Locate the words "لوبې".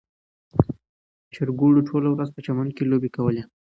2.91-3.09